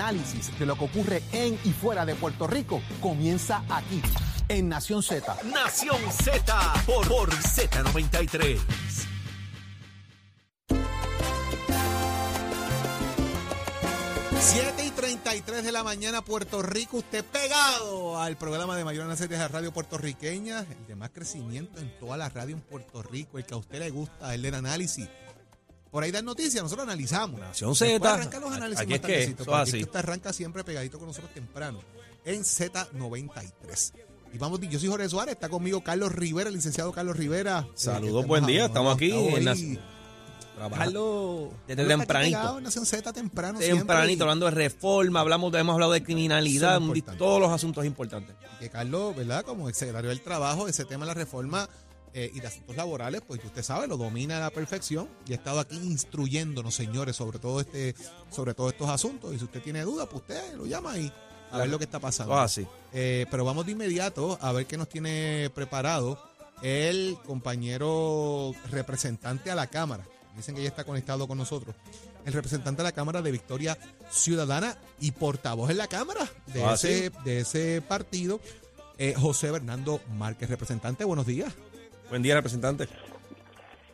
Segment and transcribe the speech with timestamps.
[0.00, 4.00] análisis de lo que ocurre en y fuera de Puerto Rico comienza aquí,
[4.48, 5.36] en Nación Z.
[5.44, 8.58] Nación Z por, por Z93.
[14.40, 16.96] 7 y 33 de la mañana, Puerto Rico.
[16.96, 21.78] Usted pegado al programa de Mayor Análisis de la radio puertorriqueña, el de más crecimiento
[21.78, 24.54] en toda la radio en Puerto Rico, el que a usted le gusta, el del
[24.54, 25.08] análisis.
[25.90, 27.40] Por ahí dan noticias, nosotros analizamos.
[27.40, 28.14] Nación Z.
[28.14, 29.82] arrancan los análisis Aquí más es que, eso así.
[29.82, 31.80] Usted arranca siempre pegadito con nosotros temprano,
[32.24, 33.92] en Z93.
[34.32, 37.66] Y vamos, yo soy Jorge Suárez, está conmigo Carlos Rivera, el licenciado Carlos Rivera.
[37.74, 39.78] Saludos, Eh, buen día, estamos aquí en
[40.54, 42.60] Trabaja- Carlos, Desde tempranito.
[42.60, 43.58] Nación Z temprano.
[43.58, 46.80] Tempranito, hablando de reforma, hablamos, hemos hablado de criminalidad,
[47.18, 48.36] todos los asuntos importantes.
[48.60, 49.42] que Carlos, ¿verdad?
[49.44, 51.66] Como el secretario del Trabajo, ese tema de la reforma
[52.12, 55.36] eh, y de asuntos laborales, pues usted sabe, lo domina a la perfección y ha
[55.36, 57.94] estado aquí instruyéndonos, señores, sobre todo este,
[58.30, 59.34] sobre todos estos asuntos.
[59.34, 61.12] Y si usted tiene dudas, pues usted lo llama ahí
[61.52, 62.32] a ver lo que está pasando.
[62.32, 62.66] Todo así.
[62.92, 66.20] Eh, pero vamos de inmediato a ver qué nos tiene preparado
[66.62, 70.04] el compañero representante a la Cámara.
[70.36, 71.74] Dicen que ya está conectado con nosotros.
[72.24, 73.78] El representante a la Cámara de Victoria
[74.10, 78.40] Ciudadana y portavoz en la Cámara de, Ah, ese, de ese partido,
[78.98, 80.48] eh, José Bernardo Márquez.
[80.48, 81.52] Representante, buenos días.
[82.10, 82.88] Buen día, representante.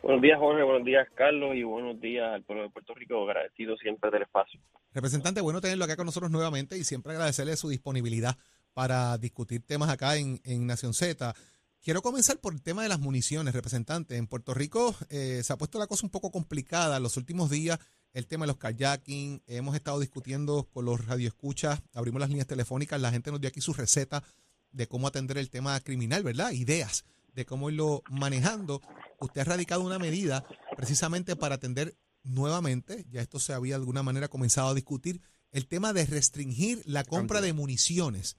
[0.01, 0.63] Buenos días, Jorge.
[0.63, 1.55] Buenos días, Carlos.
[1.55, 3.23] Y buenos días al pueblo de Puerto Rico.
[3.23, 4.59] Agradecido siempre del espacio.
[4.91, 8.35] Representante, bueno tenerlo acá con nosotros nuevamente y siempre agradecerle su disponibilidad
[8.73, 11.35] para discutir temas acá en, en Nación Z.
[11.79, 14.17] Quiero comenzar por el tema de las municiones, representante.
[14.17, 17.51] En Puerto Rico eh, se ha puesto la cosa un poco complicada en los últimos
[17.51, 17.77] días.
[18.13, 22.99] El tema de los kayaking, hemos estado discutiendo con los radioescuchas, abrimos las líneas telefónicas,
[22.99, 24.23] la gente nos dio aquí su receta
[24.71, 26.51] de cómo atender el tema criminal, ¿verdad?
[26.51, 27.05] Ideas
[27.37, 28.81] de cómo irlo manejando.
[29.19, 30.43] Usted ha radicado una medida
[30.75, 35.21] precisamente para atender nuevamente, ya esto se había de alguna manera comenzado a discutir,
[35.51, 38.37] el tema de restringir la compra de municiones.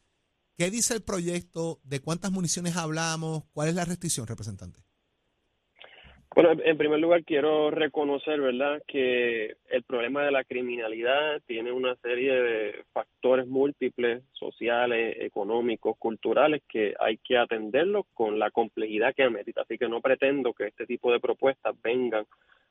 [0.57, 1.81] ¿Qué dice el proyecto?
[1.85, 3.45] ¿De cuántas municiones hablamos?
[3.53, 4.85] ¿Cuál es la restricción, representante?
[6.35, 11.97] Bueno, en primer lugar quiero reconocer, ¿verdad?, que el problema de la criminalidad tiene una
[11.97, 19.25] serie de factores múltiples, sociales, económicos, culturales, que hay que atenderlos con la complejidad que
[19.25, 19.63] amerita.
[19.63, 22.25] Así que no pretendo que este tipo de propuestas vengan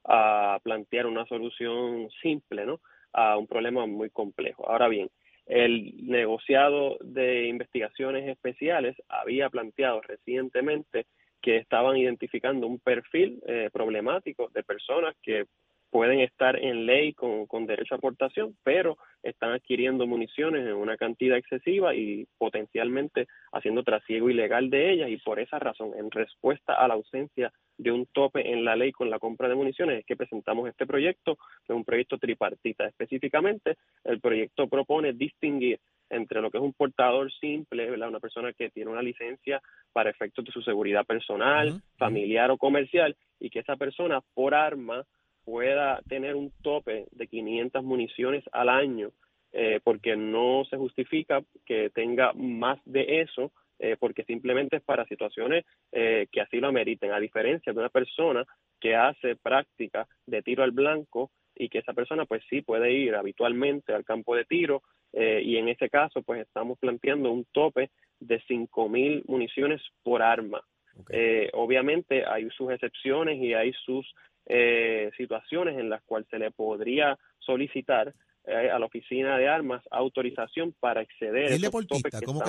[0.05, 2.79] a plantear una solución simple, ¿no?,
[3.11, 4.69] a un problema muy complejo.
[4.69, 5.09] Ahora bien,
[5.47, 11.05] el negociado de investigaciones especiales había planteado recientemente
[11.41, 15.45] que estaban identificando un perfil eh, problemático de personas que
[15.89, 20.97] pueden estar en ley con, con derecho a aportación, pero están adquiriendo municiones en una
[20.97, 26.73] cantidad excesiva y potencialmente haciendo trasiego ilegal de ellas y por esa razón, en respuesta
[26.73, 30.05] a la ausencia de un tope en la ley con la compra de municiones, es
[30.05, 32.85] que presentamos este proyecto, que es un proyecto tripartita.
[32.85, 38.09] Específicamente, el proyecto propone distinguir entre lo que es un portador simple, ¿verdad?
[38.09, 39.61] una persona que tiene una licencia
[39.93, 45.05] para efectos de su seguridad personal, familiar o comercial, y que esa persona por arma
[45.43, 49.11] pueda tener un tope de 500 municiones al año,
[49.53, 55.05] eh, porque no se justifica que tenga más de eso, eh, porque simplemente es para
[55.05, 58.43] situaciones eh, que así lo ameriten, a diferencia de una persona
[58.79, 63.15] que hace práctica de tiro al blanco y que esa persona pues sí puede ir
[63.15, 67.89] habitualmente al campo de tiro eh, y en ese caso pues estamos planteando un tope
[68.19, 70.61] de 5.000 municiones por arma.
[71.09, 74.05] Eh, obviamente hay sus excepciones y hay sus
[74.47, 78.13] eh, situaciones en las cuales se le podría solicitar
[78.49, 82.17] eh, a la oficina de armas autorización para exceder ¿Y el deportista?
[82.17, 82.41] que ¿Cómo.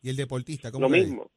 [0.00, 0.72] ¿Y el deportista?
[0.72, 1.30] ¿Cómo Lo mismo,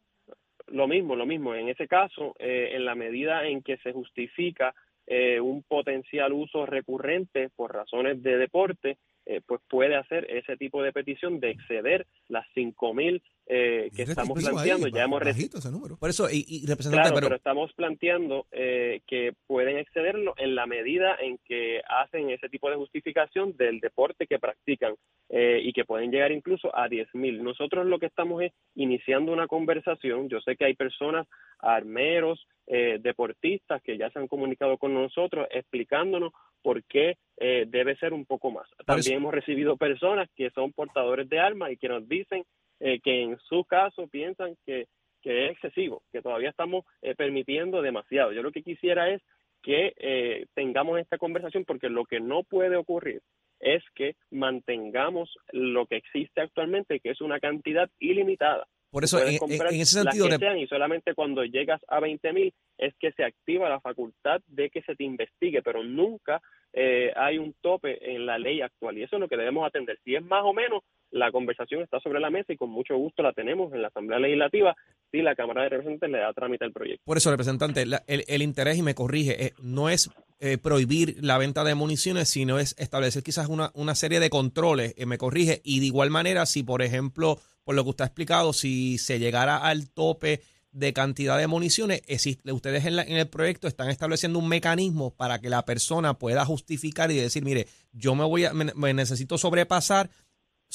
[0.67, 1.53] lo mismo, lo mismo.
[1.55, 4.73] En ese caso, eh, en la medida en que se justifica
[5.05, 10.83] eh, un potencial uso recurrente por razones de deporte, eh, pues puede hacer ese tipo
[10.83, 14.87] de petición de exceder las 5.000 eh, que Es estamos ahí, planteando.
[14.87, 15.97] Ya hemos recibido bajito ese número.
[15.97, 20.55] Por eso, y, y representante, Claro, pero, pero, estamos planteando eh, que pueden excederlo en
[20.55, 24.95] la medida en que hacen ese tipo de justificación del deporte que practican
[25.29, 27.41] eh, y que pueden llegar incluso a 10.000.
[27.41, 30.29] Nosotros lo que estamos es iniciando una conversación.
[30.29, 31.27] Yo sé que hay personas,
[31.59, 36.33] armeros, eh, deportistas que ya se han comunicado con nosotros explicándonos
[36.63, 38.67] por qué eh, debe ser un poco más.
[38.87, 42.43] También hemos recibido personas que son portadores de armas y que nos dicen
[42.79, 44.87] eh, que en su caso piensan que
[45.25, 48.31] que es excesivo, que todavía estamos eh, permitiendo demasiado.
[48.31, 49.23] Yo lo que quisiera es
[49.63, 53.23] que eh, tengamos esta conversación porque lo que no puede ocurrir
[53.59, 59.29] es que mantengamos lo que existe actualmente, que es una cantidad ilimitada Por eso, en,
[59.29, 63.11] en- ese las sentido, que sean y solamente cuando llegas a 20 mil es que
[63.13, 66.39] se activa la facultad de que se te investigue, pero nunca
[66.71, 69.97] eh, hay un tope en la ley actual y eso es lo que debemos atender.
[70.03, 70.83] Si es más o menos,
[71.15, 74.19] la conversación está sobre la mesa y con mucho gusto la tenemos en la Asamblea
[74.19, 74.75] Legislativa
[75.11, 77.01] si la Cámara de Representantes le da trámite al proyecto.
[77.05, 80.09] por eso, representante, la- el, el interés, y me corrige, eh, no es
[80.41, 84.93] eh, prohibir la venta de municiones, sino es establecer quizás una, una serie de controles,
[84.97, 88.07] eh, me corrige, y de igual manera, si por ejemplo, por lo que usted ha
[88.07, 90.41] explicado, si se llegara al tope
[90.73, 95.15] de cantidad de municiones, existe, ustedes en, la- en el proyecto están estableciendo un mecanismo
[95.15, 98.93] para que la persona pueda justificar y decir, mire, yo me voy a, me- me
[98.93, 100.09] necesito sobrepasar,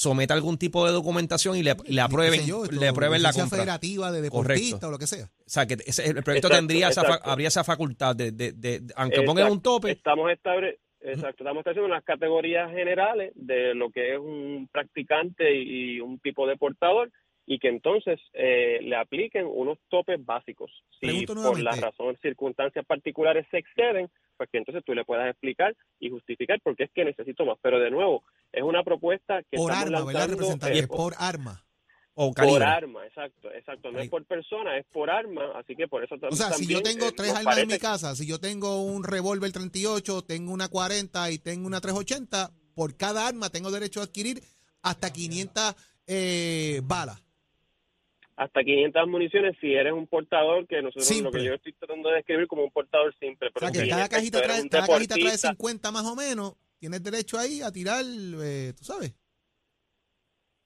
[0.00, 3.58] someta algún tipo de documentación y le, le aprueben, yo, esto, le aprueben la compra.
[3.58, 4.52] federativa de Correcto.
[4.54, 5.26] deportista o lo que sea.
[5.26, 7.30] O sea, que ese- el proyecto Exacto, tendría esa, fa- exacto.
[7.30, 9.52] habría esa facultad de, de, de- de- aunque pongan Exacto.
[9.52, 14.68] un tope, Estamos estable, exacto, estamos estableciendo unas categorías generales de lo que es un
[14.72, 17.10] practicante y un tipo de portador
[17.46, 20.70] y que entonces eh, le apliquen unos topes básicos.
[21.00, 24.08] Si por las razones, circunstancias particulares se exceden,
[24.40, 27.58] pues que entonces tú le puedas explicar y justificar por qué es que necesito más.
[27.60, 30.78] Pero de nuevo, es una propuesta que Por arma, ¿verdad, representante?
[30.78, 31.62] eh, por arma.
[32.14, 33.92] o por arma, exacto, exacto.
[33.92, 34.04] No Ahí.
[34.04, 37.00] es por persona, es por arma, así que por eso O sea, si yo también,
[37.00, 40.68] tengo eh, tres armas en mi casa, si yo tengo un revólver 38, tengo una
[40.68, 44.42] 40 y tengo una 380, por cada arma tengo derecho a adquirir
[44.80, 45.74] hasta 500
[46.06, 47.22] eh, balas.
[48.40, 52.16] Hasta 500 municiones si eres un portador que nosotros lo que yo estoy tratando de
[52.16, 54.86] describir como un portador simple O pero sea, que si en cada cajita, trae, cada
[54.86, 56.54] cajita trae deportista, 50 más o menos.
[56.78, 59.14] Tienes derecho ahí a tirar, eh, tú sabes.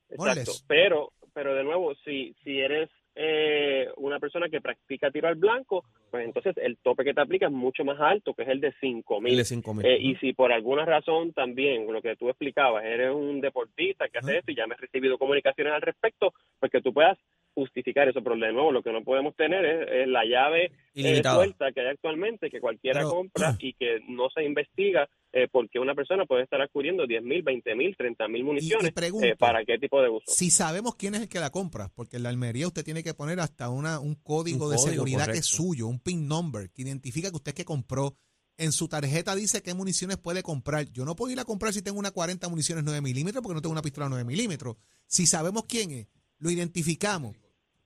[0.08, 5.34] exacto pero pero de nuevo si si eres eh, una persona que practica tiro al
[5.34, 8.60] blanco pues entonces el tope que te aplica es mucho más alto que es el
[8.60, 9.84] de 5000 El de 5.000.
[9.84, 14.18] Eh, y si por alguna razón también, lo que tú explicabas, eres un deportista que
[14.18, 17.18] hace esto y ya me he recibido comunicaciones al respecto, pues que tú puedas
[17.54, 18.22] justificar eso.
[18.22, 21.80] Pero de nuevo, lo que no podemos tener es, es la llave eh, suelta que
[21.80, 26.26] hay actualmente, que cualquiera Pero- compra y que no se investiga eh, porque una persona
[26.26, 28.92] puede estar adquiriendo 10 mil, 20 mil, 30 mil municiones.
[28.92, 30.24] pregunto, eh, ¿Para qué tipo de uso?
[30.28, 33.14] Si sabemos quién es el que la compra, porque en la almería usted tiene que
[33.14, 36.70] poner hasta una, un código Un de código, seguridad que es suyo, un PIN number,
[36.70, 38.14] que identifica que usted que compró.
[38.56, 40.84] En su tarjeta dice qué municiones puede comprar.
[40.92, 43.60] Yo no puedo ir a comprar si tengo una 40 municiones 9 milímetros porque no
[43.60, 44.76] tengo una pistola 9 milímetros.
[45.08, 46.06] Si sabemos quién es,
[46.38, 47.34] lo identificamos.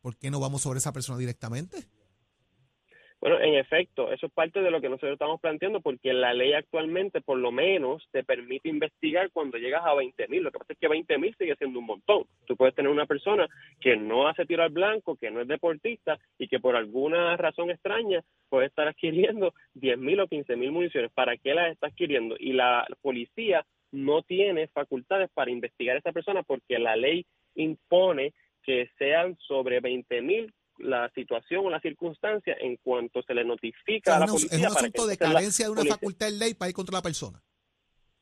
[0.01, 1.89] ¿Por qué no vamos sobre esa persona directamente?
[3.21, 6.53] Bueno, en efecto, eso es parte de lo que nosotros estamos planteando, porque la ley
[6.53, 10.45] actualmente, por lo menos, te permite investigar cuando llegas a 20 mil.
[10.45, 12.27] Lo que pasa es que 20 mil sigue siendo un montón.
[12.47, 13.49] Tú puedes tener una persona
[13.81, 17.71] que no hace tiro al blanco, que no es deportista y que por alguna razón
[17.71, 21.11] extraña puede estar adquiriendo 10 mil o 15 mil municiones.
[21.11, 22.37] ¿Para qué las está adquiriendo?
[22.39, 28.33] Y la policía no tiene facultades para investigar a esa persona porque la ley impone
[28.69, 33.45] que sean sobre 20 mil la situación o la circunstancia en cuanto se le O
[33.47, 35.71] notifica sea, a la es un- policía es un para que asunto de carencia de
[35.71, 37.41] una policía- facultad de ley para ir contra la persona.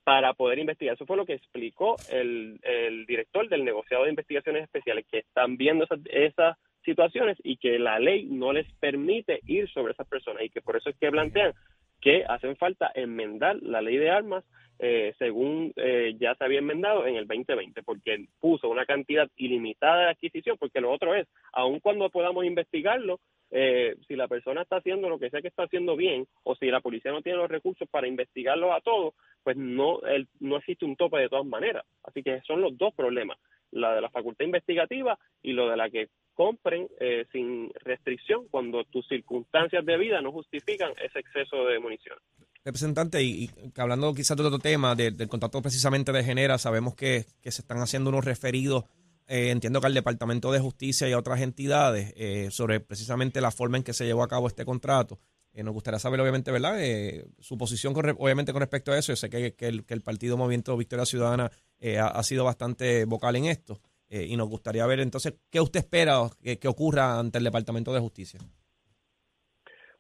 [0.05, 0.95] para poder investigar.
[0.95, 5.57] Eso fue lo que explicó el, el director del negociado de investigaciones especiales, que están
[5.57, 10.45] viendo esas, esas situaciones y que la ley no les permite ir sobre esas personas
[10.45, 11.53] y que por eso es que plantean
[12.01, 14.45] que hacen falta enmendar la ley de armas
[14.79, 20.05] eh, según eh, ya se había enmendado en el 2020, porque puso una cantidad ilimitada
[20.05, 23.21] de adquisición, porque lo otro es, aun cuando podamos investigarlo,
[23.51, 26.67] eh, si la persona está haciendo lo que sea que está haciendo bien, o si
[26.67, 30.85] la policía no tiene los recursos para investigarlo a todos, pues no, el, no existe
[30.85, 31.85] un tope de todas maneras.
[32.03, 33.39] Así que son los dos problemas,
[33.71, 38.85] la de la facultad investigativa y lo de la que compren eh, sin restricción cuando
[38.85, 42.17] tus circunstancias de vida no justifican ese exceso de munición.
[42.65, 46.95] Representante, y, y hablando quizás de otro tema, de- del contrato precisamente de Genera, sabemos
[46.95, 48.85] que, que se están haciendo unos referidos,
[49.29, 53.51] eh, entiendo que al Departamento de Justicia y a otras entidades, eh, sobre precisamente la
[53.51, 55.19] forma en que se llevó a cabo este contrato.
[55.53, 56.77] Eh, nos gustaría saber, obviamente, ¿verdad?
[56.85, 59.13] Eh, su posición, con obviamente, con respecto a eso.
[59.13, 61.51] Yo sé que, que el, que el Partido Movimiento Victoria Ciudadana
[61.81, 63.81] eh, ha, ha sido bastante vocal en esto.
[64.09, 68.01] Eh, y nos gustaría ver, entonces, ¿qué usted espera que, ocurra ante el Departamento de
[68.01, 68.41] Justicia?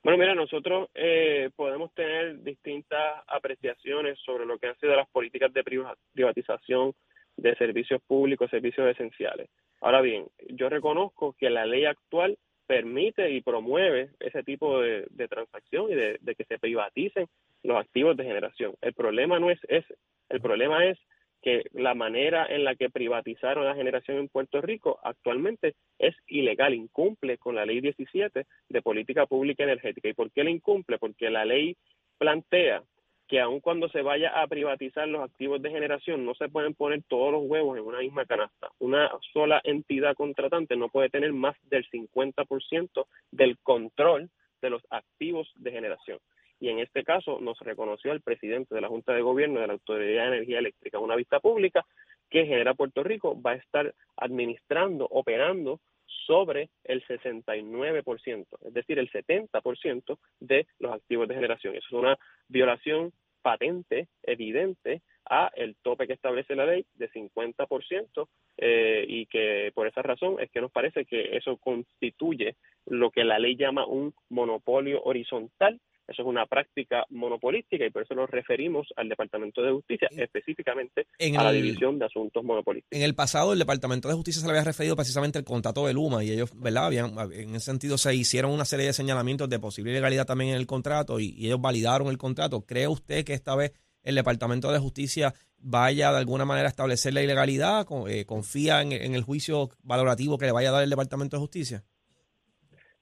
[0.03, 5.53] Bueno, mira, nosotros eh, podemos tener distintas apreciaciones sobre lo que han sido las políticas
[5.53, 6.95] de priva- privatización
[7.37, 9.49] de servicios públicos, servicios esenciales.
[9.81, 15.29] Ahora bien, yo reconozco que la ley actual permite y promueve ese tipo de, de
[15.29, 17.27] transacción y de, de que se privaticen
[17.63, 18.75] los activos de generación.
[18.81, 19.97] El problema no es ese,
[20.29, 20.99] el problema es
[21.47, 26.75] que la manera en la que privatizaron la generación en Puerto Rico actualmente es ilegal,
[26.75, 30.09] incumple con la ley 17 de política pública energética.
[30.09, 30.99] ¿Y por qué la incumple?
[30.99, 31.77] Porque la ley
[32.19, 32.83] plantea
[33.29, 37.05] que aun cuando se vaya a privatizar los activos de generación, no se pueden poner
[37.07, 38.73] todos los huevos en una misma canasta.
[38.81, 44.31] Una sola entidad contratante no puede tener más del 50% del control
[44.63, 46.19] de los activos de generación.
[46.61, 49.75] Y en este caso nos reconoció el presidente de la Junta de Gobierno de la
[49.75, 51.85] Autoridad de Energía Eléctrica, una vista pública,
[52.31, 55.81] que Genera Puerto Rico va a estar administrando, operando
[56.27, 61.75] sobre el 69%, es decir, el 70% de los activos de generación.
[61.75, 68.29] Eso es una violación patente, evidente, a el tope que establece la ley de 50%
[68.59, 73.25] eh, y que por esa razón es que nos parece que eso constituye lo que
[73.25, 78.31] la ley llama un monopolio horizontal eso es una práctica monopolística y por eso nos
[78.31, 82.97] referimos al Departamento de Justicia, específicamente a la División de Asuntos Monopolísticos.
[82.97, 85.93] En el pasado, el Departamento de Justicia se le había referido precisamente al contrato de
[85.93, 86.87] Luma y ellos, ¿verdad?
[86.87, 90.57] Habían, en ese sentido, se hicieron una serie de señalamientos de posible ilegalidad también en
[90.57, 92.65] el contrato y, ellos validaron el contrato.
[92.65, 93.73] ¿Cree usted que esta vez
[94.03, 97.87] el Departamento de Justicia vaya de alguna manera a establecer la ilegalidad?
[98.09, 101.41] Eh, ¿Confía en, en el juicio valorativo que le vaya a dar el Departamento de
[101.41, 101.85] Justicia?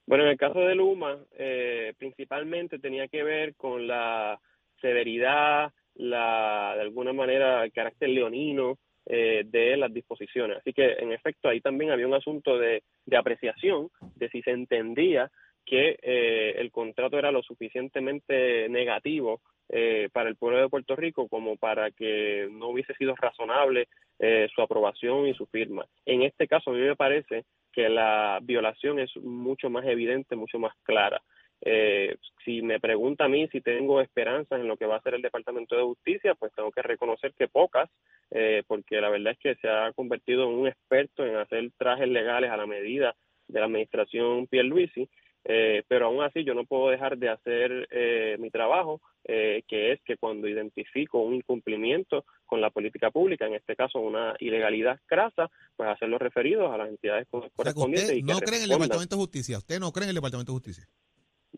[0.06, 4.38] Bueno, en el caso de Luma, eh, principalmente tenía que ver con la
[4.80, 10.58] severidad, la, de alguna manera, el carácter leonino eh, de las disposiciones.
[10.58, 14.50] Así que, en efecto, ahí también había un asunto de, de apreciación de si se
[14.50, 15.30] entendía
[15.64, 21.28] que eh, el contrato era lo suficientemente negativo eh, para el pueblo de Puerto Rico
[21.28, 25.86] como para que no hubiese sido razonable eh, su aprobación y su firma.
[26.04, 30.58] En este caso, a mí me parece que la violación es mucho más evidente, mucho
[30.58, 31.20] más clara.
[31.66, 35.14] Eh, si me pregunta a mí si tengo esperanzas en lo que va a hacer
[35.14, 37.88] el Departamento de Justicia, pues tengo que reconocer que pocas,
[38.30, 42.08] eh, porque la verdad es que se ha convertido en un experto en hacer trajes
[42.08, 43.16] legales a la medida
[43.48, 45.08] de la administración Pierluisi
[45.44, 49.92] eh, pero aún así yo no puedo dejar de hacer eh, mi trabajo, eh, que
[49.92, 54.98] es que cuando identifico un incumplimiento con la política pública, en este caso una ilegalidad
[55.06, 58.24] crasa, pues hacerlo referidos a las entidades correspondientes.
[58.24, 60.88] no cree en el Departamento de Justicia, usted no cree en el Departamento de Justicia.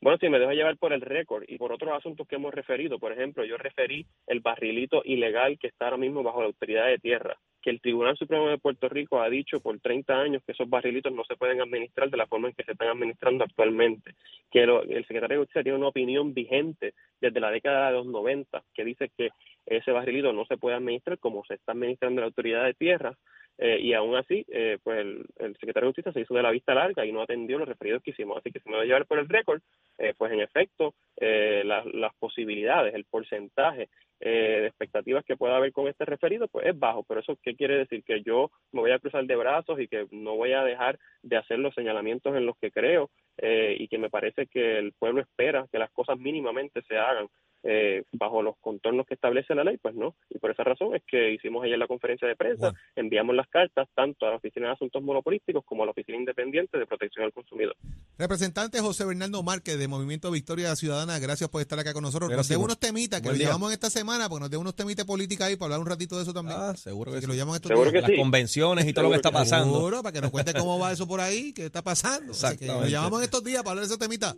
[0.01, 2.99] Bueno, si me dejo llevar por el récord y por otros asuntos que hemos referido,
[2.99, 6.99] por ejemplo, yo referí el barrilito ilegal que está ahora mismo bajo la autoridad de
[6.99, 10.71] tierra que el Tribunal Supremo de Puerto Rico ha dicho por 30 años que esos
[10.71, 14.15] barrilitos no se pueden administrar de la forma en que se están administrando actualmente,
[14.53, 18.63] que el secretario de Justicia tiene una opinión vigente desde la década de los 90
[18.73, 19.31] que dice que
[19.67, 23.17] ese barrilito no se puede administrar como se está administrando la autoridad de tierras
[23.59, 26.73] eh, y aún así, eh, pues el, secretario de Justicia se hizo de la vista
[26.73, 28.37] larga y no atendió los referidos que hicimos.
[28.39, 29.61] Así que si me voy a llevar por el récord,
[29.99, 33.89] eh, pues en efecto, las posibilidades, el porcentaje
[34.21, 37.05] de expectativas que pueda haber con este referido, pues es bajo.
[37.05, 38.03] Pero eso, ¿qué quiere decir?
[38.05, 41.37] Que yo me voy a cruzar de brazos y que no voy a dejar de
[41.37, 45.67] hacer los señalamientos en los que creo y que me parece que el pueblo espera
[45.71, 47.29] que las cosas mínimamente se hagan
[47.69, 50.15] eh, bajo los contornos que establece la ley, pues no.
[50.31, 53.89] Y por esa razón es que hicimos ayer la conferencia de prensa, enviamos las cartas
[53.93, 57.33] tanto a la Oficina de Asuntos Monopolísticos como a la Oficina Independiente de Protección al
[57.33, 57.75] Consumidor.
[58.19, 62.31] Representante José Bernardo Márquez de Movimiento Victoria Ciudadana, gracias por estar acá con nosotros.
[62.31, 65.49] nos dé unos temitas que lo llevamos esta semana, pues nos dé unos temitas políticas
[65.49, 66.59] ahí para hablar un ratito de eso también.
[66.61, 69.75] Ah, seguro que, lo llaman estos seguro Las convenciones y todo lo que está pasando.
[69.75, 72.33] Seguro, para que nos cuente cómo va eso por ahí, qué está pasando.
[72.33, 74.37] Así que nos llamamos estos días para hablar de esos temitas.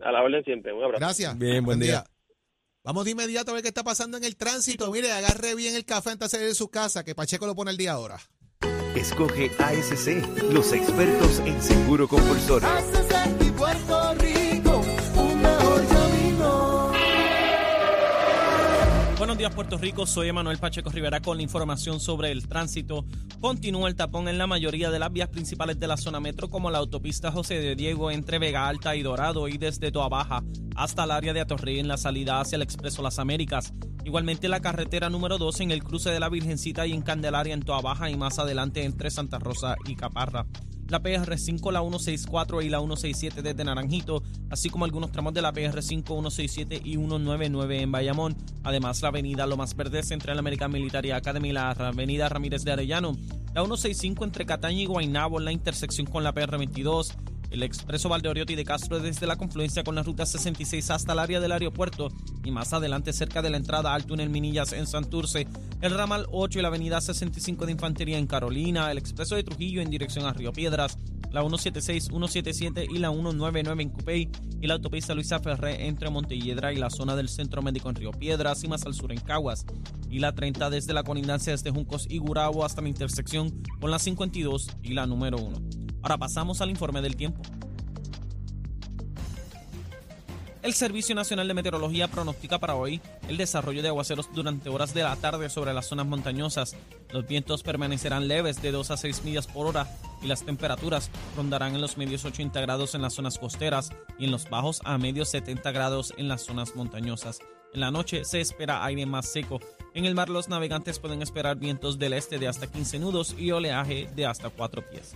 [0.00, 1.00] A la orden siempre, un abrazo.
[1.00, 1.38] Gracias.
[1.38, 2.04] Bien, buen, día.
[2.84, 4.90] Vamos de inmediato a ver qué está pasando en el tránsito.
[4.92, 7.70] Mire, agarre bien el café antes de salir de su casa, que Pacheco lo pone
[7.70, 8.20] el día ahora.
[8.94, 12.68] Escoge ASC, los expertos en seguro compulsorio.
[13.56, 14.43] Puerto Rico,
[19.34, 23.04] Buenos días Puerto Rico, soy Emanuel Pacheco Rivera con la información sobre el tránsito.
[23.40, 26.70] Continúa el tapón en la mayoría de las vías principales de la zona metro como
[26.70, 30.44] la autopista José de Diego entre Vega Alta y Dorado y desde Toa Baja
[30.76, 33.74] hasta el área de Atorrey en la salida hacia el Expreso Las Américas.
[34.04, 37.62] Igualmente la carretera número 2 en el cruce de la Virgencita y en Candelaria en
[37.62, 40.46] Toa Baja y más adelante entre Santa Rosa y Caparra
[40.88, 45.52] la PR5, la 164 y la 167 desde Naranjito, así como algunos tramos de la
[45.52, 48.36] PR5, 167 y 199 en Bayamón.
[48.62, 53.12] Además, la avenida Lomas Verdes entre la American Military Academy la avenida Ramírez de Arellano.
[53.54, 57.14] La 165 entre Cataña y Guaynabo en la intersección con la PR22
[57.54, 61.38] el expreso Valdeoriotti de Castro desde la confluencia con la ruta 66 hasta el área
[61.38, 62.08] del aeropuerto
[62.44, 65.46] y más adelante cerca de la entrada al túnel Minillas en Santurce,
[65.80, 69.80] el ramal 8 y la avenida 65 de Infantería en Carolina, el expreso de Trujillo
[69.80, 70.98] en dirección a Río Piedras,
[71.30, 74.30] la 176, 177 y la 199 en Cupey
[74.60, 78.10] y la autopista Luisa Ferré entre Montelledra y la zona del Centro Médico en Río
[78.10, 79.64] Piedras y más al sur en Caguas
[80.10, 84.00] y la 30 desde la colindancia desde Juncos y Gurabo hasta la intersección con la
[84.00, 85.83] 52 y la número 1.
[86.04, 87.40] Ahora pasamos al informe del tiempo.
[90.62, 95.02] El Servicio Nacional de Meteorología pronostica para hoy el desarrollo de aguaceros durante horas de
[95.02, 96.76] la tarde sobre las zonas montañosas.
[97.10, 99.88] Los vientos permanecerán leves de 2 a 6 millas por hora
[100.20, 104.30] y las temperaturas rondarán en los medios 80 grados en las zonas costeras y en
[104.30, 107.38] los bajos a medios 70 grados en las zonas montañosas.
[107.72, 109.58] En la noche se espera aire más seco.
[109.94, 113.52] En el mar los navegantes pueden esperar vientos del este de hasta 15 nudos y
[113.52, 115.14] oleaje de hasta 4 pies.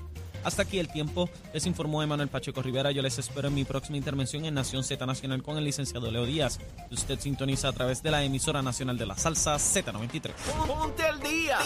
[0.48, 1.28] Hasta aquí el tiempo.
[1.52, 2.90] Les informó Emanuel Pacheco Rivera.
[2.90, 6.24] Yo les espero en mi próxima intervención en Nación Z Nacional con el licenciado Leo
[6.24, 6.58] Díaz.
[6.90, 10.32] Usted sintoniza a través de la emisora nacional de la salsa Z93.
[10.66, 11.58] Ponte al día.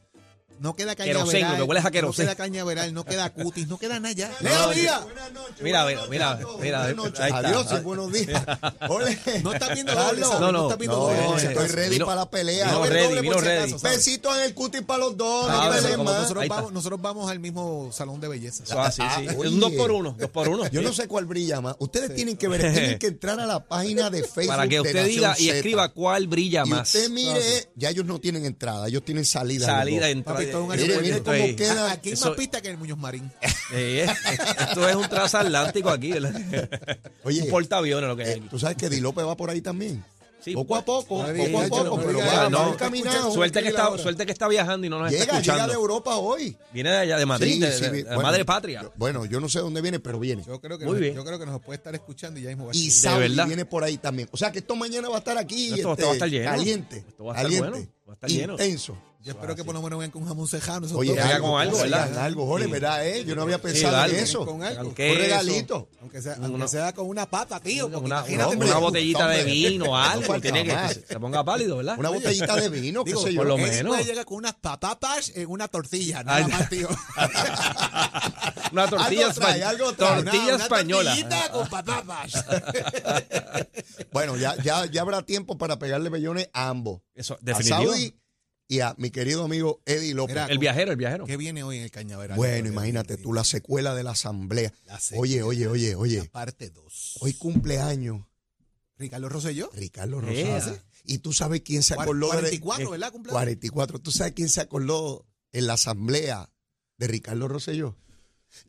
[0.59, 1.25] No queda cañaveral.
[1.25, 4.29] lo que huele a no queda cañaveral, no queda cutis, no queda nada ya.
[4.41, 5.01] No, ¡Leo yo- Díaz!
[5.61, 6.79] Mira, mira, mira, mira.
[6.79, 7.19] Buenas noches.
[7.25, 7.37] está.
[7.37, 8.43] Adiós y buenos días.
[8.89, 9.19] Ole.
[9.43, 10.21] No estás viendo doble.
[10.21, 11.43] No, no, estás viendo No, doble.
[11.43, 12.77] estoy ready vino- para la pelea.
[12.79, 13.73] ver, ready, vino ready.
[13.81, 15.47] Besitos en el cutis para los dos.
[15.49, 16.55] Ah, no nosotros, está.
[16.55, 18.63] vamos, nosotros vamos al mismo salón de belleza.
[18.71, 19.25] Ah, sí, sí.
[19.29, 20.67] Ah, Es un dos por uno, dos por uno.
[20.69, 21.75] Yo no sé cuál brilla más.
[21.79, 25.05] Ustedes tienen que ver, tienen que entrar a la página de Facebook Para que usted
[25.05, 26.87] diga y escriba cuál brilla Y más.
[26.93, 29.65] usted mire, ya ellos no tienen entrada, ellos tienen salida.
[29.65, 30.48] Salida, entrada.
[30.49, 31.01] Papi, todo un Mire, aeropuerto.
[31.03, 31.87] mire Esto cómo es- queda.
[31.87, 33.31] Ah, Aquí hay más pista que en el Muñoz Marín.
[33.71, 34.07] Eh,
[34.59, 36.33] esto es un transatlántico aquí, ¿verdad?
[37.23, 38.47] Oye, un portaaviones lo que eh, aquí.
[38.49, 40.03] tú sabes que Di López va por ahí también.
[40.43, 43.31] Sí, poco a poco, no poco a no poco, digas, pero no va, no, encaminado.
[43.33, 45.73] Suerte que, está, suerte que está viajando y no nos está Llega, llega escuchando.
[45.73, 46.55] de Europa hoy.
[46.73, 48.81] Viene de allá, de Madrid, Sí, de, sí, de- vi- de bueno, madre patria.
[48.83, 50.41] yo- Bueno, yo no sé dónde viene, pero viene.
[50.47, 51.13] Yo creo que, Muy nos, bien.
[51.15, 52.89] yo creo que nos puede estar escuchando y ya mismo va a Y.
[52.89, 54.29] Saudi viene por ahí también.
[54.31, 56.29] O sea que esto mañana va a estar aquí Esto- esto este, va a estar
[56.29, 56.51] lleno.
[56.51, 56.97] caliente.
[57.05, 58.53] Esto va a estar caliente, bueno, va a estar lleno.
[58.53, 58.97] intenso.
[59.21, 60.85] Yo espero que por lo menos vengan con un jamón cejano.
[60.85, 61.19] esos Oye, dos.
[61.25, 62.17] algo, con algo, ¿verdad?
[62.19, 62.71] algo, Jorge, Sí.
[62.71, 63.05] ¿verdad?
[63.05, 63.25] Eh?
[63.25, 64.45] Yo no había pensado algo, en eso.
[64.45, 64.87] con algo.
[64.87, 65.89] Un queso, regalito.
[65.99, 67.89] Aunque sea, Una- aunque sea con una papa, tío.
[67.91, 69.51] porque Una, imagínate, una hombre, botellita de hombre.
[69.53, 70.23] vino, No algo.
[70.25, 70.99] falta Tiene que más.
[71.05, 71.95] se ponga pálido, ¿verdad?
[71.99, 73.39] Una botellita de vino, qué Digo, sé yo.
[73.41, 73.87] por lo menos.
[73.93, 76.87] puede llegar con unas patatas en una tortilla, nada Ay, más, tío.
[78.71, 80.23] Una tortilla, Algo trae, espa- algo trae.
[80.23, 81.09] tortilla Una- una española.
[81.15, 82.45] tortillita con patatas.
[84.11, 87.01] Bueno, ya, ya, ya habrá tiempo para pegarle bellones a ambos.
[87.13, 87.91] Eso, A definitivo.
[88.71, 90.35] Y a mi querido amigo Eddie López.
[90.35, 91.25] Mira, El viajero, el viajero.
[91.25, 92.37] ¿Qué viene hoy en el cañaveral?
[92.37, 94.71] bueno, imagínate tú, la secuela de la asamblea.
[94.85, 95.21] La secuela.
[95.21, 96.23] Oye, oye, oye, La oye.
[96.25, 97.17] parte 2.
[97.21, 98.21] Hoy cumpleaños
[98.97, 99.71] Ricardo Rosselló.
[99.73, 100.57] Ricardo Ea.
[100.59, 100.81] Rosales.
[101.05, 102.59] Y tú sabes quién se acordó de...
[102.59, 103.11] 44, ¿verdad?
[103.11, 103.33] Cumpleaños.
[103.39, 103.99] 44.
[103.99, 106.51] ¿Tú sabes quién se acordó en la asamblea
[106.97, 107.95] de Ricardo Rosselló?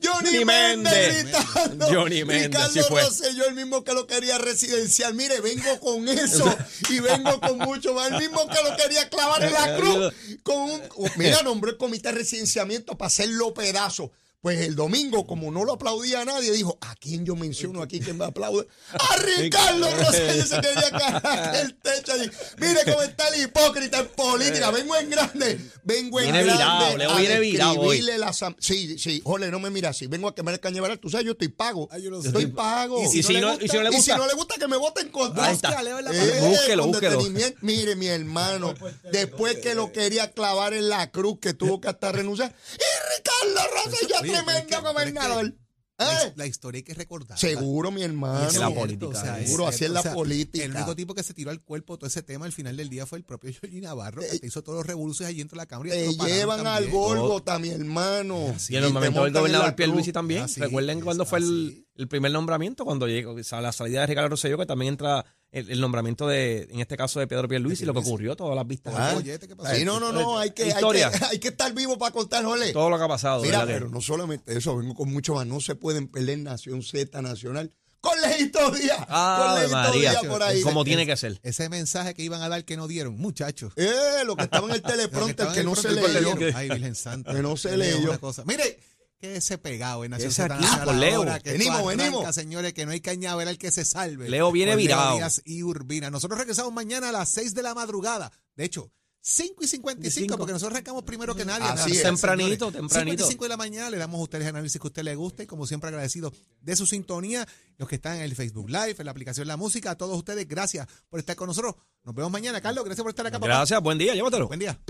[0.03, 1.87] Johnny Méndez gritando.
[1.87, 3.03] Johnny Méndez, Ricardo sí fue.
[3.03, 5.15] Rosselló, el mismo que lo quería residencial.
[5.15, 6.57] Mire, vengo con eso
[6.89, 8.11] y vengo con mucho más.
[8.13, 10.13] El mismo que lo quería clavar en la cruz.
[10.43, 10.83] Con un,
[11.17, 14.11] mira, nombró el comité de residenciamiento para hacerlo pedazo.
[14.43, 18.01] Pues el domingo, como no lo aplaudía a nadie, dijo, ¿a quién yo menciono aquí
[18.01, 18.67] que me aplaude?
[18.93, 20.47] ¡A Ricardo Rosselló!
[20.47, 22.31] Se quería caer el techo allí.
[22.59, 24.71] Mire cómo está el hipócrita en política.
[24.71, 25.61] Vengo en grande.
[25.85, 26.95] Vengo en Viene grande.
[26.97, 28.01] virado, viene virado hoy.
[28.01, 29.21] la Sí, sí.
[29.23, 30.07] Jole, no me mira así.
[30.07, 30.99] Vengo a quemar el cañaveral.
[30.99, 31.89] Tú sabes, yo estoy pago.
[31.93, 32.29] Ay, yo lo sé.
[32.29, 33.03] estoy pago.
[33.05, 34.17] Y si no- y si no le Y si gusta.
[34.17, 37.21] no le gusta, que me voten con la Eh, Búsquelo, búsquelo.
[37.61, 38.73] Mire, mi hermano,
[39.13, 42.55] después que lo quería clavar en la cruz, que tuvo que hasta renunciar.
[42.75, 45.55] Y Ricardo Rosselló, tremendo gobernador.
[46.01, 46.33] La, ¿Eh?
[46.35, 47.39] la historia hay que recordar.
[47.39, 48.49] Seguro, mi hermano.
[48.49, 49.45] Es la política, o sea.
[49.45, 50.65] Seguro, así es la o sea, política.
[50.65, 53.05] El único tipo que se tiró al cuerpo todo ese tema al final del día
[53.05, 55.63] fue el propio Jorge Navarro, que Eh, te hizo todos los revoluciones allí dentro de
[55.63, 55.95] la Cámara.
[55.95, 56.89] y Te llevan al.
[56.89, 58.55] Gólgota, mi hermano.
[58.71, 60.45] Y el nombramiento del en gobernador Pierluisi también.
[60.45, 64.57] Así, Recuerden cuando fue el, primer nombramiento, cuando llegó a la salida de Ricardo Rosselló,
[64.57, 67.93] que también entra el, el nombramiento de, en este caso, de Pedro Pierluisi, y lo
[67.93, 68.95] que ocurrió, todas las vistas.
[68.97, 69.75] Ah, Oye, ¿qué pasó?
[69.75, 71.11] Sí, no, no, no, hay que, hay Historia.
[71.11, 72.73] que, hay que estar vivo para contar, Jole.
[72.73, 73.43] Todo lo que ha pasado.
[73.43, 73.81] Mira, ¿verdad que?
[73.81, 75.47] pero no solamente eso, vengo con mucho más.
[75.47, 79.05] No se pueden perder Nación Z Nacional con Leito Díaz.
[79.09, 80.21] Ah, con Leito María.
[80.29, 80.63] Por ahí.
[80.63, 81.39] Como tiene que ser.
[81.43, 83.73] Ese mensaje que iban a dar que no dieron, muchachos.
[83.77, 83.91] Eh,
[84.25, 86.35] lo que estaba en el que teleprompter que el no se leyó.
[86.55, 87.35] Ay, Virgen Santa.
[87.35, 88.09] Que no se Que leyó.
[88.11, 88.45] una cosa.
[88.47, 88.79] Mire,
[89.21, 91.17] que ese pegado en Nación Ese Z aquí, Nacional Leo.
[91.19, 92.35] ahora, que Venimos, arranca, venimos.
[92.35, 94.29] señores, que no hay cañaveral que se salve.
[94.31, 95.17] Leo viene virado.
[95.17, 96.11] Díaz y Urbina.
[96.11, 98.33] Nosotros regresamos mañana a las 6 de la madrugada.
[98.57, 98.91] De hecho,
[99.23, 100.39] 5 y 55, Cinco.
[100.39, 101.67] porque nosotros arrancamos primero que nadie.
[101.69, 102.03] Así es.
[102.03, 103.25] Tempranito, Señores, tempranito.
[103.25, 105.03] 5 y 5 de la mañana le damos a ustedes el análisis que a usted
[105.03, 108.71] le guste y como siempre agradecido de su sintonía, los que están en el Facebook
[108.71, 111.75] Live, en la aplicación La Música, a todos ustedes, gracias por estar con nosotros.
[112.05, 113.49] Nos vemos mañana, Carlos, gracias por estar acá, papá.
[113.49, 114.49] Gracias, buen día, llévatelo.
[114.49, 114.81] Buen día.